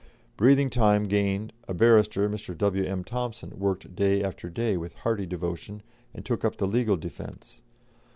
Breathing 0.35 0.71
time 0.71 1.03
gained, 1.03 1.53
a 1.67 1.75
barrister, 1.75 2.27
Mr. 2.27 2.57
W.M. 2.57 3.03
Thompson, 3.03 3.59
worked 3.59 3.95
day 3.95 4.23
after 4.23 4.49
day 4.49 4.75
with 4.75 4.95
hearty 4.95 5.27
devotion, 5.27 5.83
and 6.11 6.25
took 6.25 6.43
up 6.43 6.55
the 6.57 6.65
legal 6.65 6.97
defence. 6.97 7.61